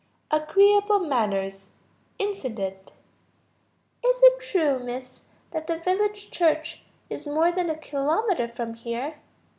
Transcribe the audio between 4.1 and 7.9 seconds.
it true, Miss, that the village church is more than a